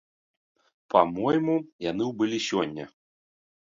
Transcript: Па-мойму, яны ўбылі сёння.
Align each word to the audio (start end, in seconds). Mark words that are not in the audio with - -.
Па-мойму, 0.93 1.55
яны 1.91 2.03
ўбылі 2.13 2.39
сёння. 2.49 2.85